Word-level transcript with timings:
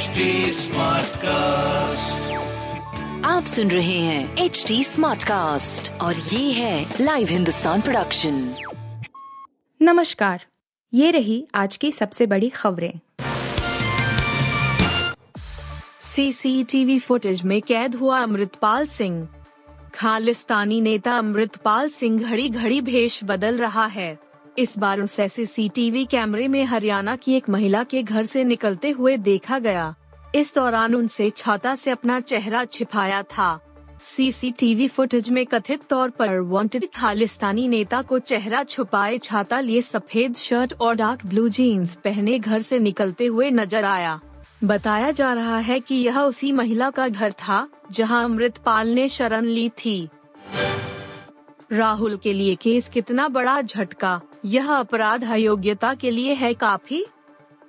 HD 0.00 0.08
cast 1.16 2.32
आप 3.24 3.44
सुन 3.44 3.70
रहे 3.70 3.98
हैं 3.98 4.36
एच 4.36 4.64
डी 4.68 4.84
स्मार्ट 4.84 5.22
कास्ट 5.22 5.92
और 5.92 6.16
ये 6.16 6.52
है 6.52 6.94
लाइव 7.00 7.28
हिंदुस्तान 7.28 7.80
प्रोडक्शन 7.80 8.54
नमस्कार 9.82 10.44
ये 10.94 11.10
रही 11.10 11.46
आज 11.54 11.76
की 11.76 11.92
सबसे 11.92 12.26
बड़ी 12.26 12.48
खबरें। 12.48 12.92
सीसीटीवी 16.00 16.98
फुटेज 16.98 17.42
में 17.42 17.62
कैद 17.62 17.94
हुआ 17.94 18.20
अमृतपाल 18.20 18.86
सिंह। 18.86 19.28
खालिस्तानी 19.94 20.80
नेता 20.80 21.18
अमृतपाल 21.18 21.88
सिंह 21.88 22.22
घड़ी 22.22 22.48
घड़ी 22.48 22.80
भेष 22.80 23.20
बदल 23.24 23.58
रहा 23.58 23.86
है। 23.86 24.29
इस 24.60 24.78
बार 24.78 25.00
उसे 25.00 25.28
सीसीटीवी 25.28 26.04
कैमरे 26.04 26.46
में 26.48 26.64
हरियाणा 26.64 27.14
की 27.16 27.34
एक 27.34 27.48
महिला 27.48 27.82
के 27.84 28.02
घर 28.02 28.26
से 28.26 28.44
निकलते 28.44 28.90
हुए 28.90 29.16
देखा 29.16 29.58
गया। 29.58 29.94
इस 30.34 30.54
दौरान 30.54 30.94
उनसे 30.94 31.28
छाता 31.30 31.74
से 31.74 31.90
अपना 31.90 32.20
चेहरा 32.20 32.64
छिपाया 32.64 33.22
था। 33.22 33.58
सीसीटीवी 34.00 34.88
फुटेज 34.88 35.30
में 35.30 35.44
कथित 35.46 35.82
तौर 35.90 36.10
पर 36.10 36.38
वांटेड 36.40 36.86
खालिस्तानी 36.94 37.66
नेता 37.68 38.02
को 38.02 38.18
चेहरा 38.18 38.62
छुपाए 38.64 39.18
छाता 39.18 39.60
लिए 39.60 39.82
सफ़ेद 39.82 40.34
शर्ट 40.34 40.72
और 40.80 40.94
डार्क 40.94 41.26
ब्लू 41.26 41.48
जीन्स 41.48 41.94
पहने 41.94 42.38
घर 42.38 42.62
से 42.62 42.78
निकलते 42.78 43.26
हुए 43.26 43.50
नज़र 43.50 43.84
आया। 43.84 44.18
बताया 44.64 45.10
जा 45.10 45.32
रहा 45.34 45.58
है 45.58 45.80
कि 45.80 45.94
यह 45.94 46.18
उसी 46.18 46.52
महिला 46.52 46.90
का 46.90 47.08
घर 47.08 47.32
था, 47.32 47.68
जहाँ 47.90 48.24
अमृतपाल 48.24 48.88
ने 48.88 49.08
शरण 49.08 49.44
ली 49.44 49.68
थी। 49.68 50.08
राहुल 51.72 52.16
के 52.16 52.32
लिए 52.32 52.54
केस 52.54 52.88
कितना 52.88 53.28
बड़ा 53.28 53.60
झटका? 53.62 54.20
यह 54.44 54.72
अपराध 54.72 55.24
अयोग्यता 55.24 55.94
के 55.94 56.10
लिए 56.10 56.34
है 56.34 56.54
काफ़ी। 56.54 57.06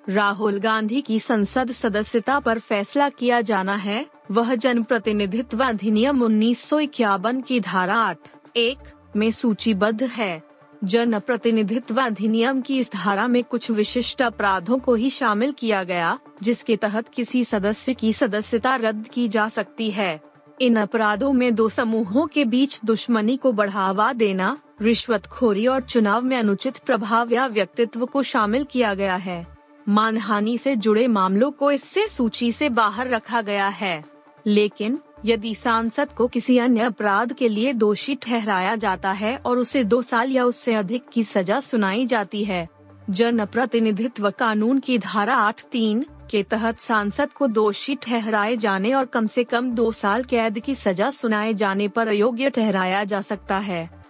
राहुल 0.09 0.59
गांधी 0.59 1.01
की 1.01 1.19
संसद 1.19 1.71
सदस्यता 1.71 2.39
पर 2.39 2.59
फैसला 2.59 3.09
किया 3.09 3.41
जाना 3.41 3.75
है। 3.75 4.05
वह 4.31 4.55
जन 4.55 4.83
प्रतिनिधित्व 4.83 5.65
अधिनियम 5.65 6.21
उन्नीस 6.21 6.59
सौ 6.59 6.79
इक्यावन 6.79 7.41
की 7.41 7.59
धारा 7.59 7.95
आठ, 7.95 8.17
एक, 8.55 8.77
में 9.15 9.31
सूचीबद्ध 9.31 10.03
है। 10.03 10.43
जन 10.83 11.19
प्रतिनिधित्व 11.19 12.01
अधिनियम 12.01 12.61
की 12.61 12.79
इस 12.79 12.91
धारा 12.93 13.27
में 13.27 13.43
कुछ 13.43 13.71
विशिष्ट 13.71 14.21
अपराधों 14.21 14.79
को 14.79 14.95
ही 14.95 15.09
शामिल 15.09 15.51
किया 15.51 15.83
गया, 15.83 16.19
जिसके 16.43 16.75
तहत 16.75 17.09
किसी 17.09 17.43
सदस्य 17.43 17.93
की 17.93 18.13
सदस्यता 18.13 18.75
रद्द 18.75 19.07
की 19.07 19.27
जा 19.27 19.49
सकती 19.49 19.91
है। 19.91 20.21
इन 20.61 20.75
अपराधों 20.75 21.33
में 21.33 21.55
दो 21.55 21.69
समूहों 21.69 22.27
के 22.27 22.45
बीच 22.45 22.79
दुश्मनी 22.85 23.37
को 23.37 23.51
बढ़ावा 23.51 24.13
देना 24.13 24.57
रिश्वतखोरी 24.81 25.67
और 25.67 25.81
चुनाव 25.81 26.21
में 26.21 26.37
अनुचित 26.37 26.77
प्रभाव 26.77 27.33
या 27.33 27.47
व्यक्तित्व 27.47 28.05
को 28.05 28.23
शामिल 28.23 28.63
किया 28.63 28.93
गया 28.93 29.15
है। 29.15 29.47
मानहानि 29.89 30.57
से 30.57 30.75
जुड़े 30.75 31.07
मामलों 31.07 31.51
को 31.51 31.71
इससे 31.71 32.07
सूची 32.07 32.51
से 32.51 32.69
बाहर 32.69 33.07
रखा 33.07 33.41
गया 33.41 33.67
है। 33.67 34.03
लेकिन, 34.45 34.99
यदि 35.25 35.55
सांसद 35.55 36.09
को 36.09 36.27
किसी 36.27 36.57
अन्य 36.57 36.81
अपराध 36.81 37.33
के 37.33 37.49
लिए 37.49 37.73
दोषी 37.73 38.15
ठहराया 38.15 38.75
जाता 38.75 39.11
है 39.11 39.37
और 39.37 39.57
उसे 39.57 39.83
दो 39.83 40.01
साल 40.01 40.31
या 40.31 40.45
उससे 40.45 40.73
अधिक 40.73 41.03
की 41.13 41.23
सजा 41.23 41.59
सुनाई 41.59 42.05
जाती 42.05 42.43
है 42.43 42.69
जन 43.09 43.45
प्रतिनिधित्व 43.45 44.29
कानून 44.29 44.79
की 44.79 44.97
धारा 44.97 45.35
आठ 45.35 45.63
तीन 45.63 46.05
के 46.31 46.43
तहत 46.43 46.79
सांसद 46.79 47.29
को 47.29 47.47
दोषी 47.47 47.95
ठहराए 47.95 48.57
जाने 48.57 48.93
और 48.93 49.05
कम 49.05 49.25
से 49.25 49.43
कम 49.43 49.71
दो 49.71 49.91
साल 49.91 50.23
कैद 50.23 50.59
की 50.59 50.75
सजा 50.75 51.09
सुनाए 51.09 51.53
जाने 51.53 51.87
पर 51.87 52.07
अयोग्य 52.07 52.49
ठहराया 52.49 53.03
जा 53.03 53.21
सकता 53.21 53.57
है। 53.57 54.01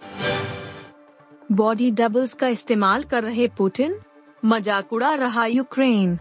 बॉडी 1.52 1.90
डबल्स 1.90 2.32
का 2.34 2.48
इस्तेमाल 2.48 3.02
कर 3.02 3.22
रहे 3.22 3.46
पुतिन? 3.48 3.94
मज़ाक 4.42 4.92
उड़ा 4.92 5.12
रहा 5.14 5.44
यूक्रेन। 5.46 6.18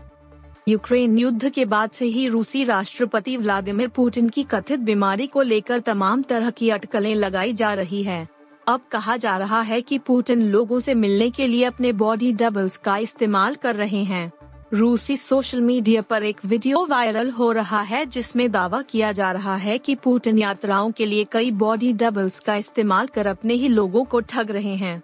यूक्रेन 0.68 1.18
युद्ध 1.18 1.50
के 1.50 1.66
बाद 1.66 1.90
से 1.90 2.06
ही 2.06 2.28
रूसी 2.28 2.64
राष्ट्रपति 2.64 3.36
व्लादिमीर 3.38 3.88
पुतिन 3.88 4.28
की 4.30 4.44
कथित 4.44 4.80
बीमारी 4.80 5.28
को 5.28 5.42
लेकर 5.42 5.80
तमाम 5.80 6.24
तरह 6.24 6.50
की 6.50 6.70
अटकलें 6.70 7.14
लगाई 7.16 7.54
जा 7.54 7.74
रही 7.74 8.02
हैं। 8.04 8.28
अब 8.68 8.82
कहा 8.92 9.16
जा 9.18 9.38
रहा 9.38 9.62
है 9.62 9.82
कि 9.82 9.98
पुतिन 9.98 10.42
लोगों 10.42 10.80
से 10.80 10.94
मिलने 10.94 11.30
के 11.30 11.48
लिए 11.48 11.64
अपने 11.64 11.92
बॉडी 11.94 12.32
डबल्स 12.34 12.76
का 12.78 12.98
इस्तेमाल 12.98 13.56
कर 13.56 13.76
रहे 13.76 14.04
हैं। 14.04 14.32
रूसी 14.74 15.16
सोशल 15.18 15.62
मीडिया 15.62 16.02
पर 16.02 16.24
एक 16.24 16.46
वीडियो 16.46 16.86
वायरल 16.86 17.30
हो 17.30 17.52
रहा 17.52 17.82
है 17.82 18.06
जिसमें 18.06 18.52
दावा 18.52 18.82
किया 18.82 19.12
जा 19.12 19.32
रहा 19.32 19.56
है 19.56 19.78
कि 19.78 19.96
पुतिन 19.96 20.38
यात्राओं 20.38 20.92
के 20.92 21.06
लिए 21.06 21.24
कई 21.32 21.52
बॉडी 21.54 21.94
डबल्स 21.94 22.40
का 22.40 22.56
इस्तेमाल 22.56 23.08
कर 23.08 23.28
अपने 23.28 23.54
ही 23.54 23.68
लोगों 23.68 24.04
को 24.04 24.20
ठग 24.20 24.52
रहे 24.52 24.76
हैं। 24.76 25.02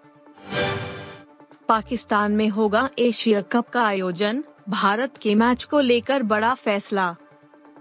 पाकिस्तान 1.68 2.32
में 2.32 2.48
होगा 2.48 2.90
एशिया 2.98 3.40
कप 3.40 3.68
का 3.68 3.86
आयोजन, 3.86 4.44
भारत 4.68 5.16
के 5.16 5.34
मैच 5.34 5.64
को 5.64 5.80
लेकर 5.80 6.22
बड़ा 6.22 6.54
फैसला। 6.54 7.16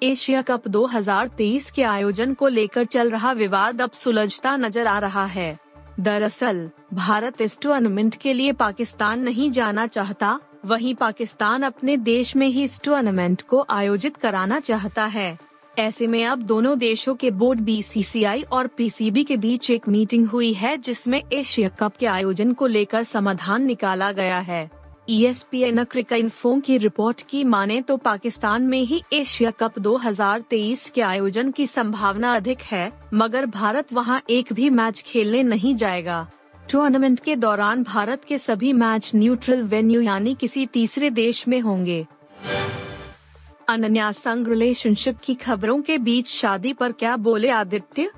एशिया 0.03 0.41
कप 0.41 0.67
2023 0.67 1.71
के 1.71 1.83
आयोजन 1.83 2.33
को 2.33 2.47
लेकर 2.47 2.83
चल 2.83 3.09
रहा 3.09 3.31
विवाद 3.31 3.81
अब 3.81 3.91
सुलझता 3.91 4.57
नज़र 4.57 4.87
आ 4.87 4.99
रहा 4.99 5.25
है। 5.25 5.59
दरअसल, 5.99 6.69
भारत 6.93 7.41
इस 7.41 7.59
टूर्नामेंट 7.61 8.15
के 8.15 8.33
लिए 8.33 8.51
पाकिस्तान 8.51 9.19
नहीं 9.19 9.51
जाना 9.51 9.87
चाहता, 9.87 10.39
वहीं 10.65 10.95
पाकिस्तान 10.95 11.63
अपने 11.63 11.97
देश 11.97 12.35
में 12.35 12.47
ही 12.47 12.63
इस 12.63 12.81
टूर्नामेंट 12.81 13.41
को 13.41 13.65
आयोजित 13.69 14.17
कराना 14.17 14.59
चाहता 14.59 15.05
है। 15.05 15.46
ऐसे 15.79 16.07
में 16.07 16.25
अब 16.25 16.41
दोनों 16.41 16.77
देशों 16.79 17.13
के 17.15 17.29
बोर्ड 17.31 17.59
बीसीसीआई 17.59 18.41
और 18.41 18.67
पीसीबी 18.67 19.23
के 19.23 19.37
बीच 19.37 19.69
एक 19.71 19.87
मीटिंग 19.89 20.27
हुई 20.27 20.51
है, 20.53 20.77
जिसमें 20.77 21.21
एशिया 21.33 21.69
कप 21.69 21.97
के 21.97 22.05
आयोजन 22.05 22.53
को 22.53 22.67
लेकर 22.67 23.03
समाधान 23.03 23.65
निकाला 23.65 24.11
गया 24.11 24.39
है। 24.39 24.69
E 25.09 25.23
S 25.25 25.43
P 25.51 25.61
N 25.61 25.85
info 26.13 26.59
की 26.59 26.77
रिपोर्ट 26.77 27.21
की 27.21 27.43
माने 27.43 27.81
तो 27.81 27.97
पाकिस्तान 27.97 28.63
में 28.63 28.81
ही 28.81 29.01
एशिया 29.13 29.51
कप 29.51 29.79
2023 29.79 30.89
के 30.89 31.01
आयोजन 31.01 31.51
की 31.51 31.67
संभावना 31.67 32.33
अधिक 32.35 32.61
है, 32.61 32.91
मगर 33.13 33.45
भारत 33.45 33.93
वहाँ 33.93 34.21
एक 34.29 34.53
भी 34.53 34.69
मैच 34.69 35.01
खेलने 35.01 35.43
नहीं 35.43 35.75
जाएगा। 35.75 36.27
टूर्नामेंट 36.71 37.19
के 37.19 37.35
दौरान 37.35 37.83
भारत 37.83 38.23
के 38.23 38.37
सभी 38.37 38.73
मैच 38.73 39.11
न्यूट्रल 39.15 39.61
वेन्यू 39.63 40.01
यानी 40.01 40.35
किसी 40.35 40.65
तीसरे 40.65 41.09
देश 41.09 41.47
में 41.47 41.59
होंगे। 41.61 42.05
अनन्या 43.67 44.11
संग 44.11 44.47
रिलेशनशिप 44.47 45.17
की 45.23 45.33
खबरों 45.33 45.81
के 45.81 45.97
बीच 45.97 46.27
शादी 46.27 46.73
पर 46.73 46.91
क्या 46.91 47.15
बोले 47.17 47.49
आदित्य? 47.49 48.09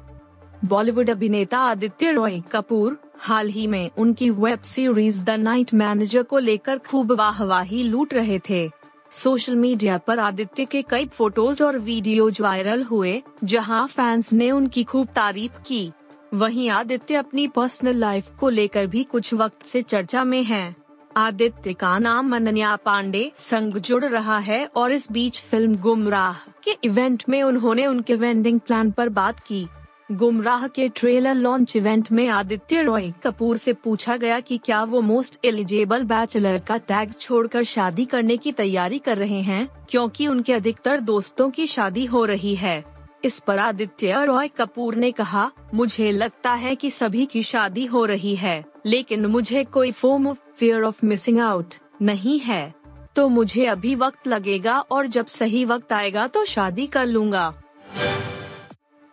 बॉलीवुड 0.66 1.10
अभिनेता 1.10 1.60
आदित्य 1.60 2.12
रॉय 2.12 2.40
कपूर, 2.52 2.98
हाल 3.20 3.50
ही 3.50 3.68
में 3.68 3.90
उनकी 3.98 4.30
web 4.30 4.62
series 4.62 5.24
the 5.26 5.30
night 5.30 5.74
manager 5.74 6.24
को 6.24 6.40
लेकर 6.40 6.78
खूब 6.78 7.12
वाहवाही 7.12 7.84
लूट 7.84 8.14
रहे 8.14 8.40
थे। 8.50 8.70
सोशल 9.12 9.56
मीडिया 9.56 9.98
पर 9.98 10.20
आदित्य 10.20 10.66
के 10.66 10.82
कई 10.82 11.06
फ़ोटोज़ 11.06 11.64
और 11.64 11.78
वीडियोज़ 11.78 12.42
वायरल 12.42 12.84
हुए, 12.84 13.22
जहाँ 13.44 13.88
फैंस 13.88 14.34
ने 14.34 14.52
उनकी 14.52 14.84
खूब 14.84 15.08
तारीफ़ 15.08 15.62
की। 15.68 15.92
वहीं 16.34 16.70
आदित्य 16.70 17.16
अपनी 17.16 17.48
पर्सनल 17.48 17.96
लाइफ 17.96 18.30
को 18.40 18.50
लेकर 18.50 18.88
भी 18.88 19.04
कुछ 19.04 19.34
वक्त 19.34 19.66
से 19.66 19.82
चर्चा 19.82 20.24
में 20.24 20.44
हैं। 20.44 20.76
आदित्य 21.16 21.74
का 21.74 21.98
नाम 22.00 22.36
अनन्या 22.36 22.76
पांडे 22.76 23.32
संग 23.38 23.78
जुड़ 23.78 24.04
रहा 24.06 24.38
है 24.40 24.66
और 24.76 24.92
इस 24.92 25.12
बीच 25.12 25.40
फ़िल्म 25.42 25.76
गुमराह 25.76 26.46
के 26.64 26.76
इवेंट 26.84 27.24
में 27.30 27.42
उन्होंने 27.44 27.86
उनके 27.86 28.16
वेंडिंग 28.16 28.60
प्लान 28.60 28.92
पर 28.92 29.10
बात 29.10 29.40
की। 29.40 29.66
गुमराह 30.12 30.68
के 30.68 30.88
ट्रेलर 30.90 31.34
लॉन्च 31.34 31.76
इवेंट 31.76 32.12
में 32.12 32.28
आदित्य 32.28 32.82
रॉय 32.82 33.12
कपूर 33.24 33.58
से 33.58 33.74
पूछा 33.74 34.18
गया 34.18 34.40
कि 34.40 34.58
क्या 34.58 34.84
वो 34.84 35.02
मोस्ट 35.02 35.38
एलिजिबल 35.46 36.04
बैचलर 36.04 36.58
का 36.60 36.78
टैग 36.78 37.12
छोड़कर 37.20 37.64
शादी 37.64 38.06
करने 38.06 38.38
की 38.38 38.52
तैयारी 38.52 39.00
कर 39.00 39.18
रहे 39.18 39.42
हैं, 39.42 39.68
क्योंकि 39.90 40.28
उनके 40.28 40.54
अधिकतर 40.54 41.00
दोस्तों 41.02 41.50
की 41.50 41.68
शादी 41.68 42.06
हो 42.06 42.26
रही 42.26 42.56
है। 42.56 42.84
इस 43.24 43.40
पर 43.40 43.60
आदित्य 43.60 44.24
रॉय 44.26 44.48
कपूर 44.48 44.96
ने 44.96 45.12
कहा, 45.12 45.52
मुझे 45.74 46.12
लगता 46.12 46.54
है 46.54 46.76
कि 46.76 46.92
सभी 46.92 47.26
की 47.26 47.44
शादी 47.44 47.86
हो 47.86 48.06
रही 48.06 48.36
है, 48.36 48.64
लेकिन 48.86 49.26
मुझे 49.26 49.64
कोई 49.64 49.92
form 49.92 50.28
of 50.28 50.38
fear 50.58 50.84
of 50.84 51.06
missing 51.06 51.40
out 51.40 51.76
नहीं 52.02 52.40
है। 52.40 52.74
तो 53.16 53.28
मुझे 53.30 53.66
अभी 53.66 53.96
वक्त 53.96 54.28
लगेगा 54.28 54.78
और 54.82 55.08
जब 55.08 55.26
सही 55.26 55.66
वक्त 55.66 55.94
आएगा 55.94 56.28
तो 56.28 56.46
शादी 56.46 56.88
कर 56.88 57.06
लूँगा। 57.06 57.54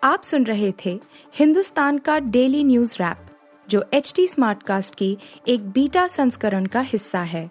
आप 0.03 0.23
सुन 0.23 0.45
रहे 0.45 0.73
थे 0.85 1.01
हिंदुस्तान 1.35 1.99
का 1.99 2.19
डेली 2.19 2.63
न्यूज़ 2.65 2.97
रैप, 3.01 3.27
जो 3.69 3.85
एच 3.95 4.13
टी 4.17 4.27
स्मार्ट 4.29 4.63
कास्ट 4.63 4.95
की 4.95 5.17
एक 5.49 5.69
बीटा 5.71 6.07
संस्करण 6.07 6.67
का 6.67 6.81
हिस्सा 6.81 7.21
है। 7.21 7.51